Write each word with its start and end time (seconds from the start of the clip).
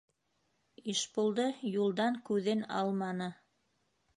Ишбулды 0.93 1.45
юлдан 1.75 2.17
күҙен 2.31 2.67
алманы. 2.81 3.29